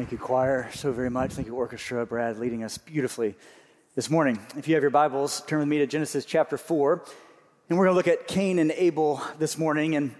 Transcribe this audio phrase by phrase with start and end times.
[0.00, 1.32] Thank you, choir, so very much.
[1.32, 3.34] Thank you, orchestra, Brad, leading us beautifully
[3.94, 4.40] this morning.
[4.56, 7.04] If you have your Bibles, turn with me to Genesis chapter 4.
[7.68, 9.96] And we're going to look at Cain and Abel this morning.
[9.96, 10.14] And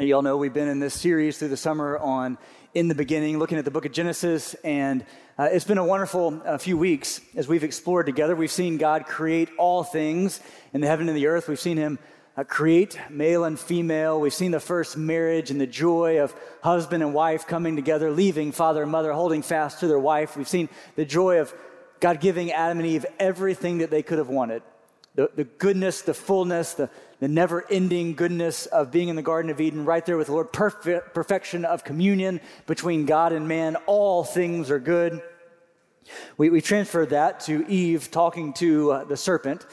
[0.00, 2.36] you all know we've been in this series through the summer on
[2.74, 4.54] In the Beginning, looking at the book of Genesis.
[4.64, 5.04] And
[5.38, 8.34] uh, it's been a wonderful uh, few weeks as we've explored together.
[8.34, 10.40] We've seen God create all things
[10.72, 11.46] in the heaven and the earth.
[11.46, 12.00] We've seen Him
[12.44, 14.20] create male and female.
[14.20, 18.52] We've seen the first marriage and the joy of husband and wife coming together, leaving
[18.52, 20.36] father and mother, holding fast to their wife.
[20.36, 21.54] We've seen the joy of
[22.00, 24.62] God giving Adam and Eve everything that they could have wanted
[25.16, 29.50] the, the goodness, the fullness, the, the never ending goodness of being in the Garden
[29.50, 33.76] of Eden, right there with the Lord, perfect, perfection of communion between God and man.
[33.86, 35.22] All things are good.
[36.36, 39.66] We, we transferred that to Eve talking to uh, the serpent.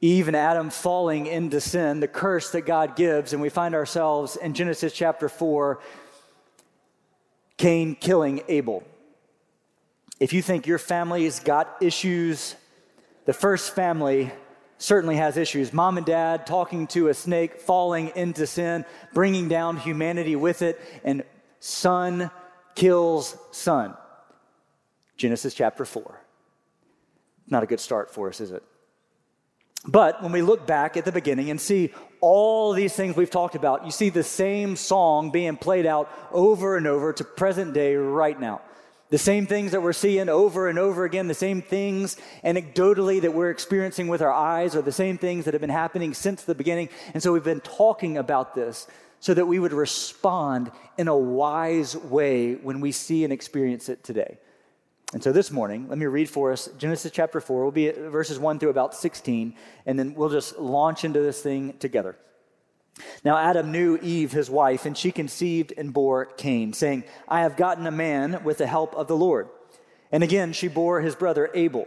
[0.00, 4.36] Eve and Adam falling into sin, the curse that God gives, and we find ourselves
[4.36, 5.80] in Genesis chapter 4,
[7.56, 8.82] Cain killing Abel.
[10.20, 12.54] If you think your family's got issues,
[13.24, 14.30] the first family
[14.78, 15.72] certainly has issues.
[15.72, 18.84] Mom and dad talking to a snake, falling into sin,
[19.14, 21.24] bringing down humanity with it, and
[21.60, 22.30] son
[22.74, 23.94] kills son.
[25.16, 26.20] Genesis chapter 4.
[27.46, 28.62] Not a good start for us, is it?
[29.86, 33.54] But when we look back at the beginning and see all these things we've talked
[33.54, 37.94] about, you see the same song being played out over and over to present day
[37.94, 38.62] right now.
[39.10, 43.34] The same things that we're seeing over and over again, the same things anecdotally that
[43.34, 46.54] we're experiencing with our eyes, are the same things that have been happening since the
[46.54, 46.88] beginning.
[47.12, 48.86] And so we've been talking about this
[49.20, 54.02] so that we would respond in a wise way when we see and experience it
[54.02, 54.38] today.
[55.14, 57.62] And so this morning, let me read for us Genesis chapter 4.
[57.62, 59.54] We'll be at verses 1 through about 16,
[59.86, 62.16] and then we'll just launch into this thing together.
[63.24, 67.56] Now Adam knew Eve, his wife, and she conceived and bore Cain, saying, I have
[67.56, 69.48] gotten a man with the help of the Lord.
[70.10, 71.86] And again she bore his brother Abel.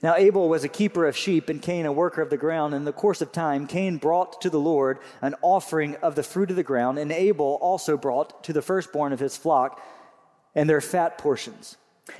[0.00, 2.74] Now Abel was a keeper of sheep, and Cain a worker of the ground.
[2.74, 6.50] In the course of time, Cain brought to the Lord an offering of the fruit
[6.50, 9.82] of the ground, and Abel also brought to the firstborn of his flock
[10.54, 11.76] and their fat portions.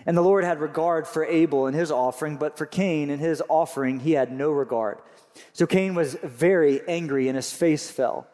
[0.07, 3.43] And the Lord had regard for Abel and his offering, but for Cain and his
[3.49, 4.99] offering he had no regard.
[5.53, 8.27] So Cain was very angry, and his face fell.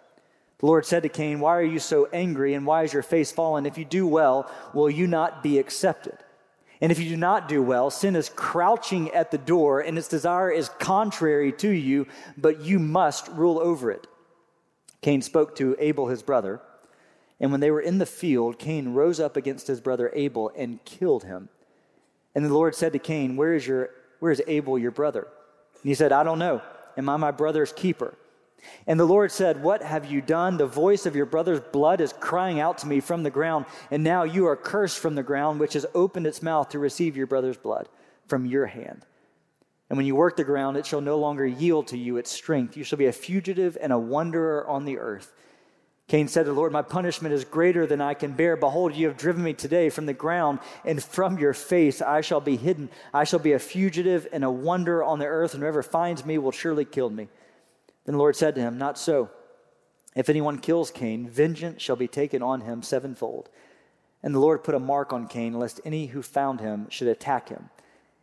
[0.59, 3.31] The Lord said to Cain, Why are you so angry, and why is your face
[3.31, 3.67] fallen?
[3.67, 6.17] If you do well, will you not be accepted?
[6.81, 10.09] And if you do not do well, sin is crouching at the door, and its
[10.09, 14.07] desire is contrary to you, but you must rule over it.
[15.01, 16.61] Cain spoke to Abel his brother.
[17.45, 20.83] And when they were in the field, Cain rose up against his brother Abel and
[20.87, 21.51] killed him.
[22.35, 25.29] And the Lord said to Cain, Where is, your, where is Abel, your brother?
[25.83, 26.63] And he said, I don't know.
[26.97, 28.15] Am I my brother's keeper?
[28.87, 30.57] And the Lord said, What have you done?
[30.57, 34.03] The voice of your brother's blood is crying out to me from the ground, and
[34.03, 37.27] now you are cursed from the ground, which has opened its mouth to receive your
[37.27, 37.91] brother's blood
[38.27, 39.05] from your hand.
[39.91, 42.75] And when you work the ground, it shall no longer yield to you its strength.
[42.75, 45.31] You shall be a fugitive and a wanderer on the earth.
[46.07, 48.57] Cain said to the Lord, My punishment is greater than I can bear.
[48.57, 52.41] Behold, you have driven me today from the ground, and from your face I shall
[52.41, 52.91] be hidden.
[53.15, 56.37] I shall be a fugitive and a wonder on the earth, and whoever finds me
[56.37, 57.29] will surely kill me.
[58.05, 59.31] Then the Lord said to him, Not so.
[60.15, 63.49] If anyone kills Cain, vengeance shall be taken on him sevenfold.
[64.23, 67.49] And the Lord put a mark on Cain, lest any who found him should attack
[67.49, 67.71] him.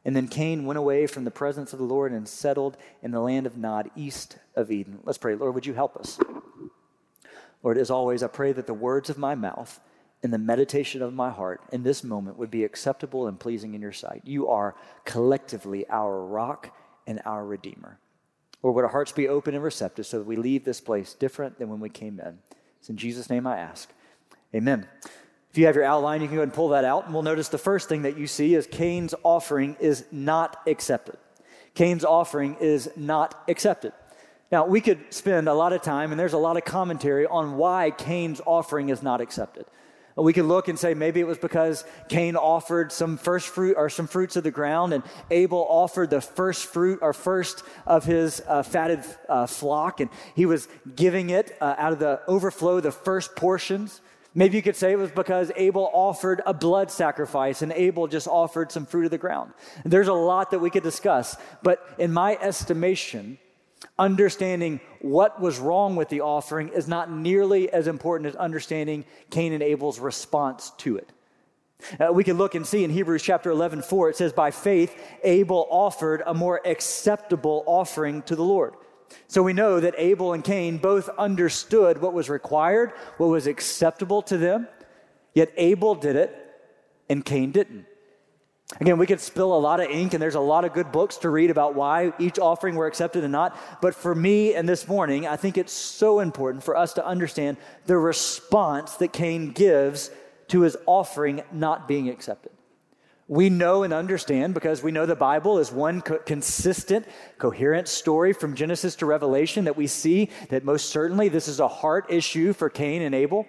[0.05, 3.19] And then Cain went away from the presence of the Lord and settled in the
[3.19, 4.99] land of Nod, east of Eden.
[5.03, 5.35] Let's pray.
[5.35, 6.19] Lord, would you help us?
[7.63, 9.79] Lord, as always, I pray that the words of my mouth
[10.23, 13.81] and the meditation of my heart in this moment would be acceptable and pleasing in
[13.81, 14.21] your sight.
[14.23, 16.75] You are collectively our rock
[17.07, 17.97] and our redeemer.
[18.61, 21.57] Lord, would our hearts be open and receptive so that we leave this place different
[21.57, 22.37] than when we came in?
[22.79, 23.89] It's in Jesus' name I ask.
[24.55, 24.87] Amen.
[25.49, 27.23] If you have your outline, you can go ahead and pull that out, and we'll
[27.23, 31.17] notice the first thing that you see is Cain's offering is not accepted.
[31.73, 33.93] Cain's offering is not accepted.
[34.51, 37.55] Now, we could spend a lot of time, and there's a lot of commentary on
[37.55, 39.65] why Cain's offering is not accepted.
[40.17, 43.89] We could look and say maybe it was because Cain offered some first fruit or
[43.89, 48.41] some fruits of the ground, and Abel offered the first fruit or first of his
[48.45, 52.91] uh, fatted uh, flock, and he was giving it uh, out of the overflow, the
[52.91, 54.01] first portions.
[54.35, 58.29] Maybe you could say it was because Abel offered a blood sacrifice and Abel just
[58.29, 59.51] offered some fruit of the ground.
[59.83, 63.37] there's a lot that we could discuss, but in my estimation,
[64.01, 69.53] understanding what was wrong with the offering is not nearly as important as understanding Cain
[69.53, 71.09] and Abel's response to it.
[71.99, 74.95] Uh, we can look and see in Hebrews chapter 11, 4, it says, By faith,
[75.23, 78.73] Abel offered a more acceptable offering to the Lord.
[79.27, 84.21] So we know that Abel and Cain both understood what was required, what was acceptable
[84.23, 84.67] to them,
[85.33, 86.35] yet Abel did it
[87.09, 87.85] and Cain didn't.
[88.79, 91.17] Again, we could spill a lot of ink, and there's a lot of good books
[91.17, 93.57] to read about why each offering were accepted and not.
[93.81, 97.57] But for me and this morning, I think it's so important for us to understand
[97.85, 100.09] the response that Cain gives
[100.47, 102.51] to his offering not being accepted.
[103.27, 107.05] We know and understand because we know the Bible is one co- consistent,
[107.37, 111.67] coherent story from Genesis to Revelation that we see that most certainly this is a
[111.67, 113.47] heart issue for Cain and Abel.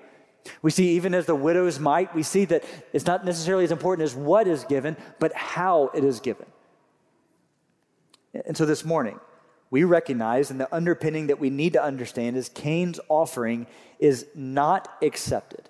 [0.61, 4.05] We see, even as the widow's mite, we see that it's not necessarily as important
[4.05, 6.47] as what is given, but how it is given.
[8.47, 9.21] And so this morning,
[9.71, 13.67] we recognize, and the underpinning that we need to understand is Cain's offering
[13.99, 15.69] is not accepted.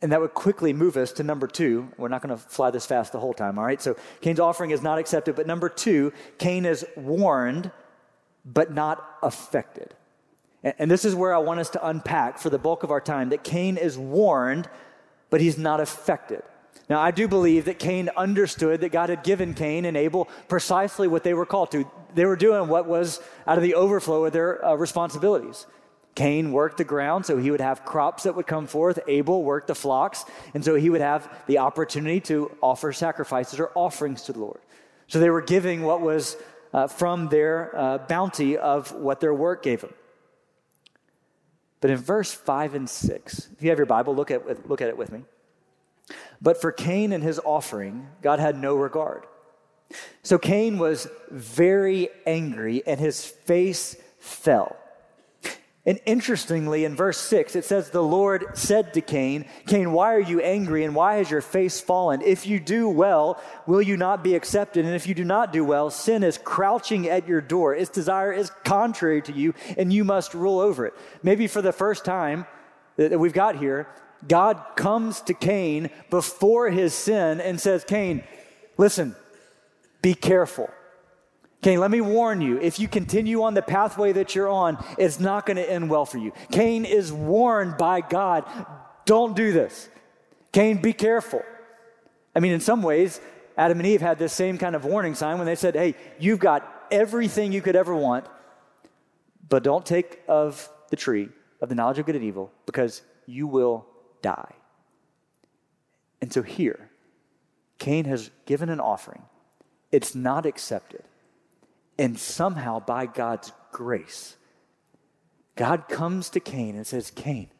[0.00, 1.88] And that would quickly move us to number two.
[1.98, 3.82] We're not going to fly this fast the whole time, all right?
[3.82, 5.36] So Cain's offering is not accepted.
[5.36, 7.70] But number two, Cain is warned,
[8.44, 9.94] but not affected.
[10.62, 13.30] And this is where I want us to unpack for the bulk of our time
[13.30, 14.68] that Cain is warned,
[15.30, 16.42] but he's not affected.
[16.90, 21.08] Now, I do believe that Cain understood that God had given Cain and Abel precisely
[21.08, 21.88] what they were called to.
[22.14, 25.66] They were doing what was out of the overflow of their uh, responsibilities.
[26.16, 28.98] Cain worked the ground, so he would have crops that would come forth.
[29.06, 33.70] Abel worked the flocks, and so he would have the opportunity to offer sacrifices or
[33.76, 34.60] offerings to the Lord.
[35.06, 36.36] So they were giving what was
[36.74, 39.94] uh, from their uh, bounty of what their work gave them.
[41.80, 44.88] But in verse 5 and 6, if you have your Bible, look at, look at
[44.88, 45.24] it with me.
[46.42, 49.24] But for Cain and his offering, God had no regard.
[50.22, 54.76] So Cain was very angry and his face fell.
[55.90, 60.20] And interestingly, in verse 6, it says, The Lord said to Cain, Cain, why are
[60.20, 62.22] you angry and why has your face fallen?
[62.22, 64.84] If you do well, will you not be accepted?
[64.84, 67.74] And if you do not do well, sin is crouching at your door.
[67.74, 70.94] Its desire is contrary to you, and you must rule over it.
[71.24, 72.46] Maybe for the first time
[72.94, 73.88] that we've got here,
[74.28, 78.22] God comes to Cain before his sin and says, Cain,
[78.76, 79.16] listen,
[80.02, 80.70] be careful.
[81.62, 85.20] Cain, let me warn you if you continue on the pathway that you're on, it's
[85.20, 86.32] not going to end well for you.
[86.50, 88.44] Cain is warned by God
[89.10, 89.88] don't do this.
[90.52, 91.42] Cain, be careful.
[92.32, 93.20] I mean, in some ways,
[93.56, 96.38] Adam and Eve had this same kind of warning sign when they said, Hey, you've
[96.38, 98.26] got everything you could ever want,
[99.48, 101.28] but don't take of the tree
[101.60, 103.84] of the knowledge of good and evil because you will
[104.22, 104.54] die.
[106.20, 106.88] And so here,
[107.78, 109.22] Cain has given an offering,
[109.90, 111.02] it's not accepted.
[112.00, 114.36] And somehow, by God's grace,
[115.54, 117.50] God comes to Cain and says, Cain,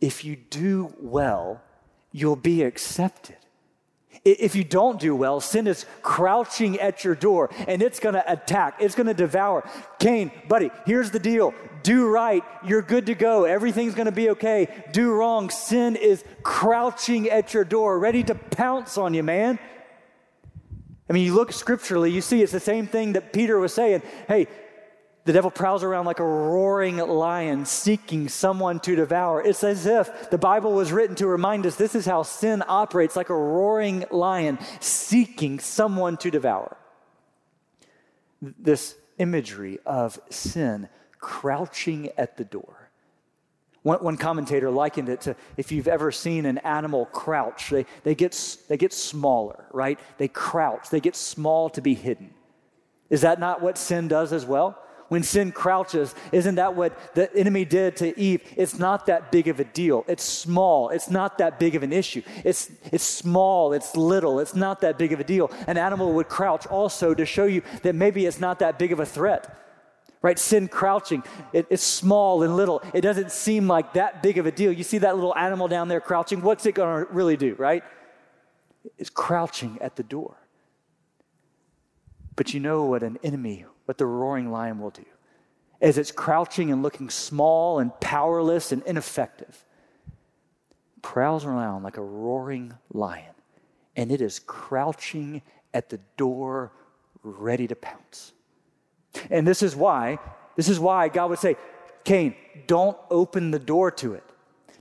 [0.00, 1.62] if you do well,
[2.10, 3.36] you'll be accepted.
[4.24, 8.32] If you don't do well, sin is crouching at your door and it's going to
[8.32, 9.62] attack, it's going to devour.
[10.00, 11.54] Cain, buddy, here's the deal
[11.84, 14.84] do right, you're good to go, everything's going to be okay.
[14.90, 19.60] Do wrong, sin is crouching at your door, ready to pounce on you, man.
[21.08, 24.02] I mean, you look scripturally, you see it's the same thing that Peter was saying.
[24.26, 24.48] Hey,
[25.24, 29.42] the devil prowls around like a roaring lion seeking someone to devour.
[29.42, 33.16] It's as if the Bible was written to remind us this is how sin operates
[33.16, 36.76] like a roaring lion seeking someone to devour.
[38.42, 42.83] This imagery of sin crouching at the door.
[43.84, 48.14] One, one, commentator likened it to if you've ever seen an animal crouch, they, they,
[48.14, 50.00] get, they get smaller, right?
[50.16, 52.32] They crouch, they get small to be hidden.
[53.10, 54.78] Is that not what sin does as well?
[55.08, 58.40] When sin crouches, isn't that what the enemy did to Eve?
[58.56, 60.06] It's not that big of a deal.
[60.08, 60.88] It's small.
[60.88, 62.22] It's not that big of an issue.
[62.42, 63.74] It's, it's small.
[63.74, 64.40] It's little.
[64.40, 65.50] It's not that big of a deal.
[65.66, 68.98] An animal would crouch also to show you that maybe it's not that big of
[68.98, 69.63] a threat
[70.24, 70.38] right?
[70.38, 72.82] Sin crouching, it, it's small and little.
[72.94, 74.72] It doesn't seem like that big of a deal.
[74.72, 77.84] You see that little animal down there crouching, what's it going to really do, right?
[78.96, 80.38] It's crouching at the door.
[82.36, 85.04] But you know what an enemy, what the roaring lion will do,
[85.82, 89.62] as it's crouching and looking small and powerless and ineffective,
[91.02, 93.34] prowls around like a roaring lion,
[93.94, 95.42] and it is crouching
[95.74, 96.72] at the door,
[97.22, 98.33] ready to pounce.
[99.30, 100.18] And this is why,
[100.56, 101.56] this is why God would say,
[102.04, 102.34] Cain,
[102.66, 104.24] don't open the door to it.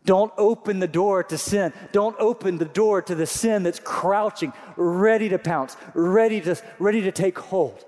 [0.06, 1.72] Don't open the door to sin.
[1.94, 7.02] Don't open the door to the sin that's crouching, ready to pounce, ready to, ready
[7.02, 7.86] to take hold.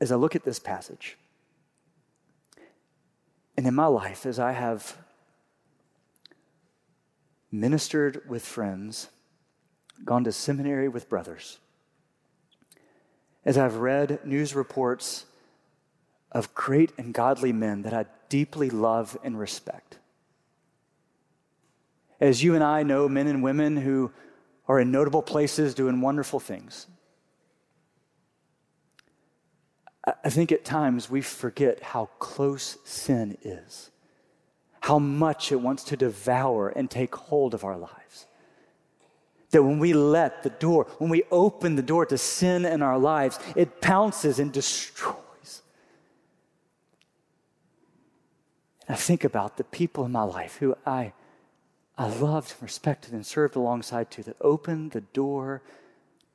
[0.00, 1.16] As I look at this passage,
[3.56, 4.98] and in my life, as I have
[7.54, 9.08] ministered with friends,
[10.04, 11.58] gone to seminary with brothers.
[13.44, 15.26] As I've read news reports
[16.32, 19.98] of great and godly men that I deeply love and respect.
[22.20, 24.10] As you and I know men and women who
[24.66, 26.88] are in notable places doing wonderful things,
[30.22, 33.90] I think at times we forget how close sin is,
[34.84, 38.26] how much it wants to devour and take hold of our lives.
[39.50, 42.98] That when we let the door, when we open the door to sin in our
[42.98, 45.62] lives, it pounces and destroys.
[48.86, 51.14] And I think about the people in my life who I,
[51.96, 55.62] I loved, respected, and served alongside to that opened the door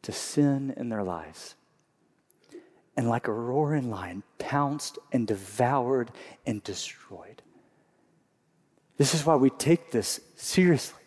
[0.01, 1.53] to sin in their lives
[2.97, 6.09] and like a roaring lion, pounced and devoured
[6.47, 7.43] and destroyed.
[8.99, 10.98] This is why we take this seriously.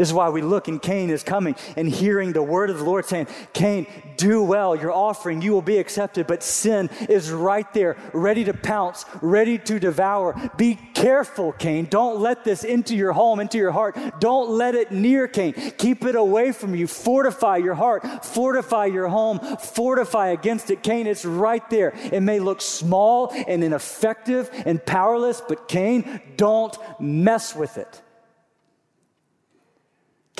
[0.00, 2.84] This is why we look and Cain is coming and hearing the word of the
[2.84, 6.26] Lord saying, Cain, do well, your offering, you will be accepted.
[6.26, 10.50] But sin is right there, ready to pounce, ready to devour.
[10.56, 11.84] Be careful, Cain.
[11.84, 13.94] Don't let this into your home, into your heart.
[14.20, 15.52] Don't let it near Cain.
[15.52, 16.86] Keep it away from you.
[16.86, 20.82] Fortify your heart, fortify your home, fortify against it.
[20.82, 21.92] Cain, it's right there.
[22.10, 28.00] It may look small and ineffective and powerless, but Cain, don't mess with it.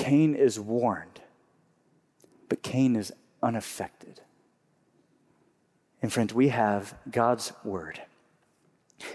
[0.01, 1.21] Cain is warned,
[2.49, 4.23] but Cain is unaffected.
[6.01, 8.01] And friends, we have God's word.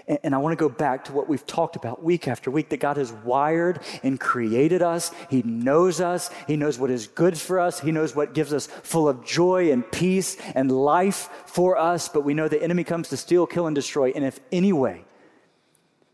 [0.07, 2.79] And, I want to go back to what we've talked about week after week that
[2.79, 5.11] God has wired and created us.
[5.27, 6.29] He knows us.
[6.47, 7.79] He knows what is good for us.
[7.79, 12.09] He knows what gives us full of joy and peace and life for us.
[12.09, 14.11] But we know the enemy comes to steal, kill, and destroy.
[14.11, 15.05] And if any way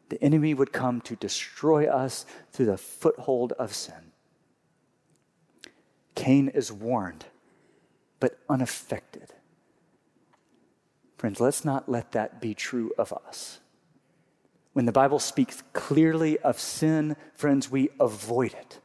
[0.08, 4.11] the enemy would come to destroy us through the foothold of sin,
[6.16, 7.26] Cain is warned,
[8.20, 9.34] but unaffected.
[11.18, 13.60] Friends, let's not let that be true of us.
[14.74, 18.80] When the Bible speaks clearly of sin, friends, we avoid it.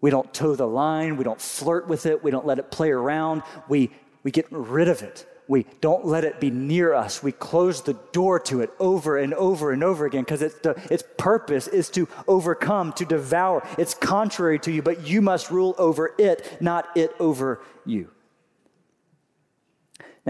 [0.00, 2.90] We don't toe the line, we don't flirt with it, we don't let it play
[2.90, 3.90] around, we,
[4.24, 5.26] we get rid of it.
[5.48, 7.22] We don't let it be near us.
[7.22, 10.56] We close the door to it over and over and over again because its,
[10.90, 13.66] its purpose is to overcome, to devour.
[13.76, 18.10] It's contrary to you, but you must rule over it, not it over you.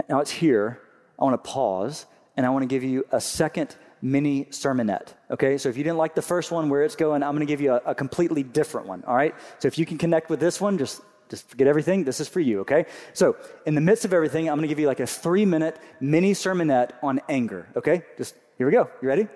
[0.09, 0.81] Now, it's here.
[1.19, 5.14] I want to pause and I want to give you a second mini sermonette.
[5.31, 7.50] Okay, so if you didn't like the first one where it's going, I'm going to
[7.50, 9.04] give you a, a completely different one.
[9.07, 12.04] All right, so if you can connect with this one, just just forget everything.
[12.04, 12.84] This is for you, okay?
[13.14, 15.78] So, in the midst of everything, I'm going to give you like a three minute
[15.98, 18.02] mini sermonette on anger, okay?
[18.18, 18.90] Just here we go.
[19.00, 19.28] You ready?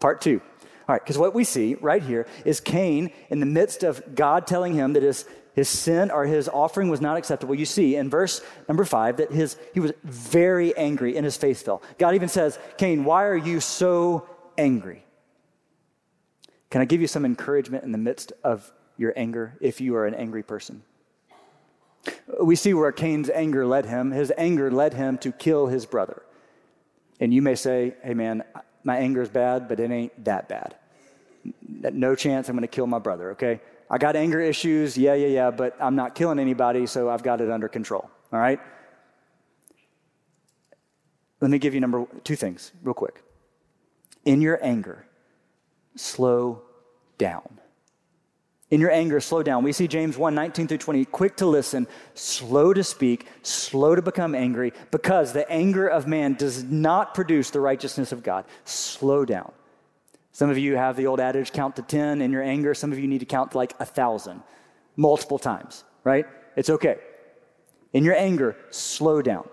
[0.00, 0.40] Part two.
[0.88, 4.46] All right, because what we see right here is Cain in the midst of God
[4.46, 7.54] telling him that his, his sin or his offering was not acceptable.
[7.54, 11.60] You see in verse number five that his, he was very angry and his face
[11.60, 11.82] fell.
[11.98, 15.04] God even says, Cain, why are you so angry?
[16.70, 20.06] Can I give you some encouragement in the midst of your anger if you are
[20.06, 20.82] an angry person?
[22.40, 24.10] We see where Cain's anger led him.
[24.10, 26.22] His anger led him to kill his brother.
[27.20, 28.42] And you may say, hey man,
[28.84, 30.74] my anger is bad, but it ain't that bad.
[31.70, 33.60] No chance I'm going to kill my brother, okay?
[33.90, 37.40] I got anger issues, yeah, yeah, yeah, but I'm not killing anybody, so I've got
[37.40, 38.58] it under control, all right?
[41.40, 43.22] Let me give you number two things real quick.
[44.24, 45.04] In your anger,
[45.96, 46.62] slow
[47.18, 47.58] down.
[48.72, 49.64] In your anger, slow down.
[49.64, 54.00] We see James 1 19 through 20, quick to listen, slow to speak, slow to
[54.00, 58.46] become angry, because the anger of man does not produce the righteousness of God.
[58.64, 59.52] Slow down.
[60.32, 62.72] Some of you have the old adage count to 10 in your anger.
[62.72, 64.42] Some of you need to count to like a thousand,
[64.96, 66.24] multiple times, right?
[66.56, 66.96] It's okay.
[67.92, 69.46] In your anger, slow down.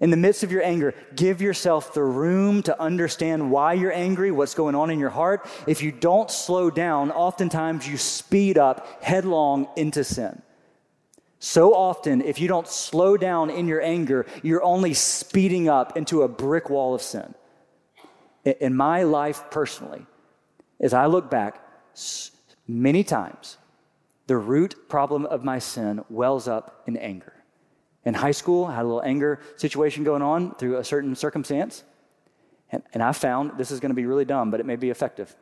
[0.00, 4.30] In the midst of your anger, give yourself the room to understand why you're angry,
[4.30, 5.46] what's going on in your heart.
[5.66, 10.40] If you don't slow down, oftentimes you speed up headlong into sin.
[11.38, 16.22] So often, if you don't slow down in your anger, you're only speeding up into
[16.22, 17.34] a brick wall of sin.
[18.44, 20.06] In my life personally,
[20.80, 21.62] as I look back,
[22.66, 23.58] many times
[24.26, 27.34] the root problem of my sin wells up in anger.
[28.04, 31.84] In high school, I had a little anger situation going on through a certain circumstance.
[32.72, 34.90] And, and I found this is going to be really dumb, but it may be
[34.90, 35.34] effective.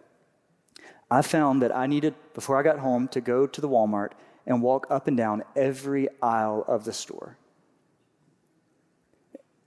[1.10, 4.12] I found that I needed, before I got home, to go to the Walmart
[4.46, 7.36] and walk up and down every aisle of the store.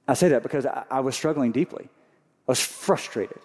[0.08, 1.86] I say that because I, I was struggling deeply.
[1.86, 3.40] I was frustrated.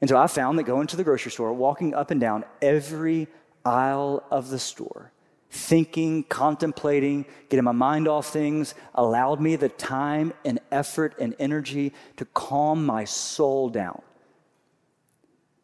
[0.00, 3.28] And so I found that going to the grocery store, walking up and down every
[3.64, 5.12] aisle of the store,
[5.54, 11.92] thinking, contemplating, getting my mind off things allowed me the time and effort and energy
[12.16, 14.02] to calm my soul down.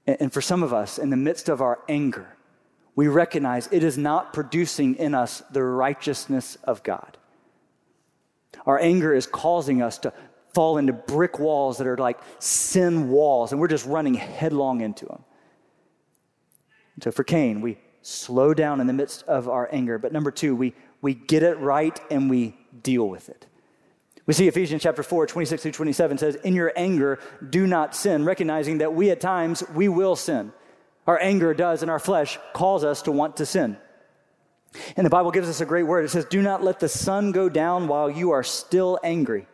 [0.07, 2.37] And for some of us, in the midst of our anger,
[2.95, 7.19] we recognize it is not producing in us the righteousness of God.
[8.67, 10.13] Our anger is causing us to
[10.55, 15.07] fall into brick walls that are like sin walls, and we're just running headlong into
[15.07, 15.25] them.
[17.03, 19.99] So for Cain, we slow down in the midst of our anger.
[19.99, 23.47] But number two, we, we get it right and we deal with it.
[24.27, 28.25] We see Ephesians chapter 4, 26 through 27 says, In your anger, do not sin,
[28.25, 30.53] recognizing that we at times, we will sin.
[31.07, 33.77] Our anger does in our flesh cause us to want to sin.
[34.97, 36.05] And the Bible gives us a great word.
[36.05, 39.47] It says, Do not let the sun go down while you are still angry.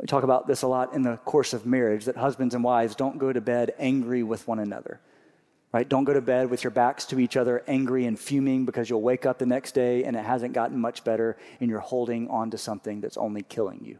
[0.00, 2.94] We talk about this a lot in the course of marriage that husbands and wives
[2.94, 4.98] don't go to bed angry with one another.
[5.72, 5.88] Right?
[5.88, 9.02] Don't go to bed with your backs to each other, angry and fuming because you'll
[9.02, 12.50] wake up the next day and it hasn't gotten much better and you're holding on
[12.50, 13.98] to something that's only killing you.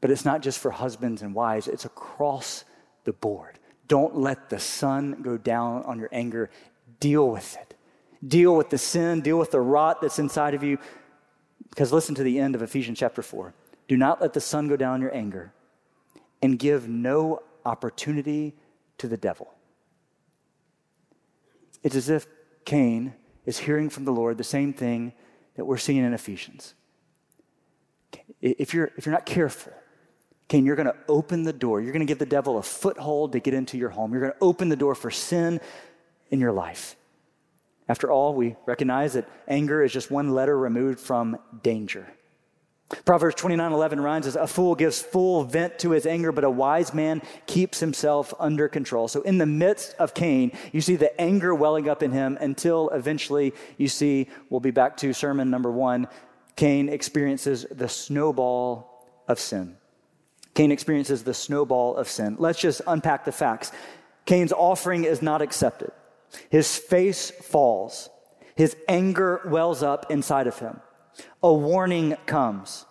[0.00, 2.64] But it's not just for husbands and wives, it's across
[3.04, 3.58] the board.
[3.88, 6.50] Don't let the sun go down on your anger.
[6.98, 7.74] Deal with it.
[8.26, 10.78] Deal with the sin, deal with the rot that's inside of you.
[11.70, 13.54] Because listen to the end of Ephesians chapter 4.
[13.88, 15.52] Do not let the sun go down on your anger
[16.42, 18.54] and give no opportunity
[18.98, 19.52] to the devil.
[21.82, 22.26] It's as if
[22.64, 23.14] Cain
[23.44, 25.12] is hearing from the Lord the same thing
[25.56, 26.74] that we're seeing in Ephesians.
[28.40, 29.72] If you're, if you're not careful,
[30.48, 31.80] Cain, you're going to open the door.
[31.80, 34.12] You're going to give the devil a foothold to get into your home.
[34.12, 35.60] You're going to open the door for sin
[36.30, 36.96] in your life.
[37.88, 42.06] After all, we recognize that anger is just one letter removed from danger.
[43.04, 46.50] Proverbs 29 11 reminds us a fool gives full vent to his anger, but a
[46.50, 49.08] wise man keeps himself under control.
[49.08, 52.88] So, in the midst of Cain, you see the anger welling up in him until
[52.90, 56.06] eventually you see, we'll be back to sermon number one
[56.54, 59.76] Cain experiences the snowball of sin.
[60.54, 62.36] Cain experiences the snowball of sin.
[62.38, 63.72] Let's just unpack the facts.
[64.26, 65.90] Cain's offering is not accepted,
[66.50, 68.10] his face falls,
[68.54, 70.80] his anger wells up inside of him
[71.42, 72.86] a warning comes.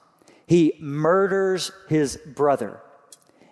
[0.46, 2.82] He murders his brother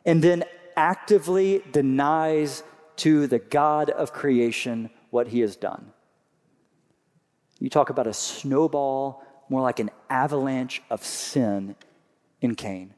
[0.05, 0.43] and then
[0.75, 2.63] actively denies
[2.97, 5.91] to the God of creation what he has done.
[7.59, 11.75] You talk about a snowball, more like an avalanche of sin
[12.41, 12.93] in Cain.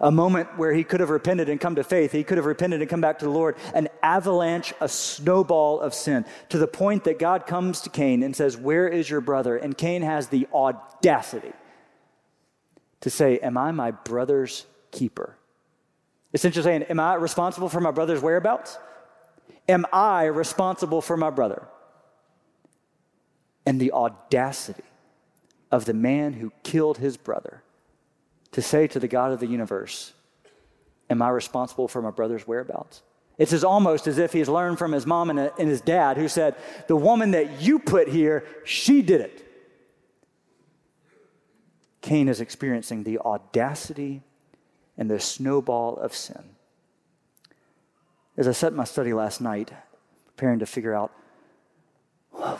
[0.00, 2.12] A moment where he could have repented and come to faith.
[2.12, 3.56] He could have repented and come back to the Lord.
[3.74, 8.34] An avalanche, a snowball of sin to the point that God comes to Cain and
[8.34, 9.56] says, Where is your brother?
[9.56, 11.52] And Cain has the audacity
[13.00, 15.36] to say, Am I my brother's keeper?
[16.34, 18.78] Essentially saying, Am I responsible for my brother's whereabouts?
[19.68, 21.68] Am I responsible for my brother?
[23.66, 24.84] And the audacity
[25.70, 27.62] of the man who killed his brother
[28.52, 30.12] to say to the God of the universe,
[31.10, 33.02] Am I responsible for my brother's whereabouts?
[33.38, 36.16] It's as almost as if he's learned from his mom and, uh, and his dad
[36.16, 36.56] who said,
[36.88, 39.44] The woman that you put here, she did it.
[42.02, 44.22] Cain is experiencing the audacity
[44.96, 46.56] and the snowball of sin.
[48.36, 49.70] As I sat in my study last night,
[50.26, 51.12] preparing to figure out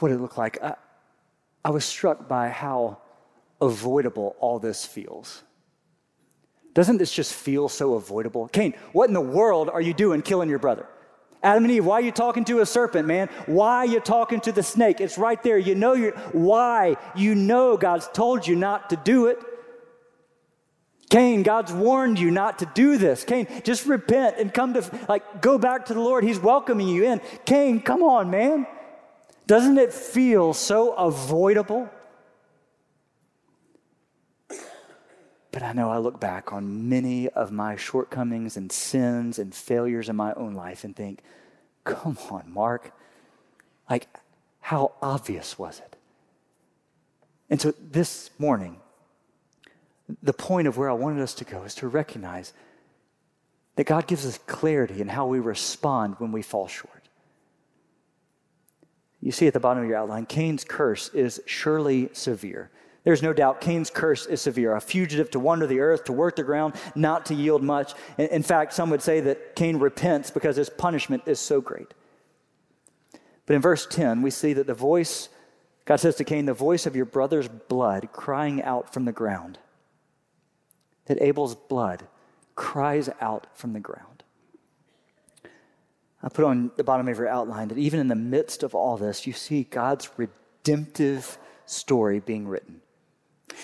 [0.01, 0.75] what it looked like, I,
[1.65, 2.99] I was struck by how
[3.61, 5.43] avoidable all this feels.
[6.79, 8.47] Doesn't this just feel so avoidable?
[8.47, 10.87] Cain, what in the world are you doing killing your brother?
[11.43, 13.29] Adam and Eve, why are you talking to a serpent, man?
[13.47, 15.01] Why are you talking to the snake?
[15.01, 15.59] It's right there.
[15.59, 16.97] You know you why?
[17.17, 19.41] You know God's told you not to do it.
[21.11, 23.25] Cain, God's warned you not to do this.
[23.25, 26.23] Cain, just repent and come to like go back to the Lord.
[26.23, 27.21] He's welcoming you in.
[27.45, 28.69] Cain, come on, man.
[29.49, 31.91] Doesn't it feel so avoidable?
[35.51, 40.09] But I know I look back on many of my shortcomings and sins and failures
[40.09, 41.23] in my own life and think,
[41.85, 42.93] come on, Mark.
[43.89, 44.09] Like,
[44.61, 45.97] how obvious was it?
[47.49, 48.77] And so this morning,
[50.23, 52.53] the point of where I wanted us to go is to recognize
[53.77, 57.09] that God gives us clarity in how we respond when we fall short.
[59.21, 62.71] You see at the bottom of your outline, Cain's curse is surely severe.
[63.09, 66.37] There's no doubt Cain's curse is severe a fugitive to wander the earth, to work
[66.37, 67.95] the ground, not to yield much.
[68.19, 71.95] In fact, some would say that Cain repents because his punishment is so great.
[73.47, 75.31] But in verse 10, we see that the voice,
[75.87, 79.59] God says to Cain, the voice of your brother's blood crying out from the ground.
[81.07, 82.07] That Abel's blood
[82.57, 84.23] cries out from the ground.
[86.23, 88.99] I put on the bottom of your outline that even in the midst of all
[88.99, 92.83] this, you see God's redemptive story being written.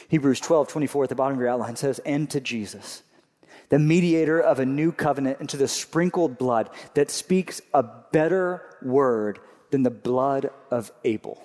[0.08, 3.02] Hebrews 12, 24 at the bottom of your outline says, And to Jesus,
[3.68, 8.62] the mediator of a new covenant, and to the sprinkled blood that speaks a better
[8.82, 11.42] word than the blood of Abel.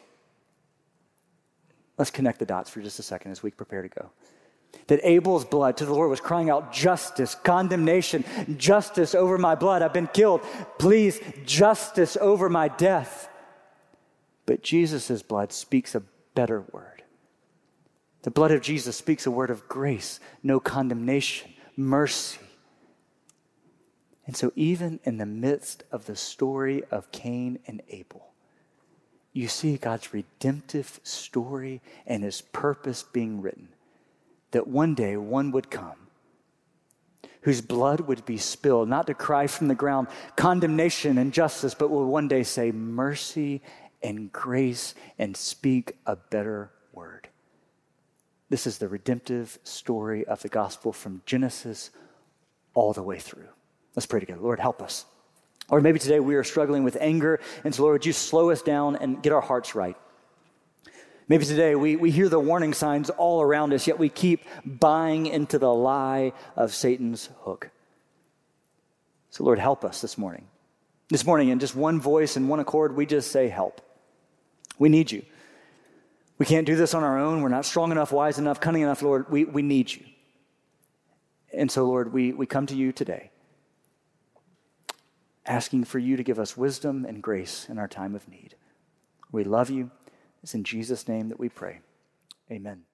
[1.97, 4.11] Let's connect the dots for just a second as we prepare to go
[4.87, 8.25] that Abel's blood to the Lord was crying out justice, condemnation,
[8.57, 9.81] justice over my blood.
[9.81, 10.41] I've been killed.
[10.79, 13.29] Please, justice over my death.
[14.45, 16.01] But Jesus' blood speaks a
[16.33, 17.03] better word.
[18.23, 22.39] The blood of Jesus speaks a word of grace, no condemnation, mercy.
[24.25, 28.27] And so, even in the midst of the story of Cain and Abel,
[29.33, 33.69] you see God's redemptive story and his purpose being written
[34.51, 36.09] that one day one would come
[37.41, 41.89] whose blood would be spilled, not to cry from the ground condemnation and justice, but
[41.89, 43.61] will one day say mercy
[44.03, 47.28] and grace and speak a better word.
[48.49, 51.91] This is the redemptive story of the gospel from Genesis
[52.73, 53.47] all the way through.
[53.95, 54.41] Let's pray together.
[54.41, 55.05] Lord, help us.
[55.69, 58.63] Or maybe today we are struggling with anger, and so, Lord, would you slow us
[58.63, 59.95] down and get our hearts right?
[61.27, 65.27] Maybe today we, we hear the warning signs all around us, yet we keep buying
[65.27, 67.69] into the lie of Satan's hook.
[69.29, 70.47] So, Lord, help us this morning.
[71.09, 73.81] This morning, in just one voice and one accord, we just say, Help.
[74.79, 75.23] We need you.
[76.39, 77.41] We can't do this on our own.
[77.41, 79.29] We're not strong enough, wise enough, cunning enough, Lord.
[79.29, 80.05] We, we need you.
[81.53, 83.31] And so, Lord, we, we come to you today,
[85.45, 88.55] asking for you to give us wisdom and grace in our time of need.
[89.31, 89.91] We love you.
[90.41, 91.81] It's in Jesus' name that we pray.
[92.49, 92.88] Amen.